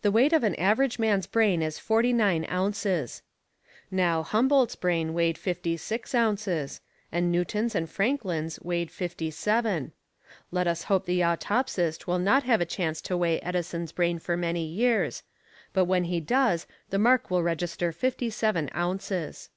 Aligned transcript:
The 0.00 0.10
weight 0.10 0.32
of 0.32 0.42
an 0.42 0.54
average 0.54 0.98
man's 0.98 1.26
brain 1.26 1.60
is 1.60 1.78
forty 1.78 2.14
nine 2.14 2.46
ounces. 2.50 3.20
Now, 3.90 4.22
Humboldt's 4.22 4.74
brain 4.74 5.12
weighed 5.12 5.36
fifty 5.36 5.76
six 5.76 6.14
ounces, 6.14 6.80
and 7.12 7.30
Newton's 7.30 7.74
and 7.74 7.90
Franklin's 7.90 8.58
weighed 8.62 8.90
fifty 8.90 9.30
seven. 9.30 9.92
Let 10.50 10.66
us 10.66 10.84
hope 10.84 11.04
the 11.04 11.20
autopsist 11.20 12.06
will 12.06 12.18
not 12.18 12.44
have 12.44 12.62
a 12.62 12.64
chance 12.64 13.02
to 13.02 13.18
weigh 13.18 13.38
Edison's 13.40 13.92
brain 13.92 14.18
for 14.18 14.34
many 14.34 14.64
years, 14.64 15.22
but 15.74 15.84
when 15.84 16.04
he 16.04 16.20
does 16.20 16.66
the 16.88 16.98
mark 16.98 17.30
will 17.30 17.42
register 17.42 17.92
fifty 17.92 18.30
seven 18.30 18.70
ounces. 18.74 19.50